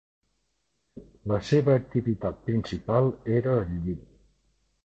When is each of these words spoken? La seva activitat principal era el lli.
La 1.33 1.37
seva 1.51 1.77
activitat 1.81 2.41
principal 2.49 3.13
era 3.37 3.55
el 3.63 3.73
lli. 3.85 3.99